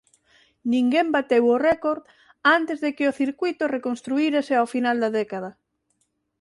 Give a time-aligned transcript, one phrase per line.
[0.73, 2.01] Ninguén bateu o récord
[2.57, 5.49] antes de que o circuíto reconstruírase ao final da década.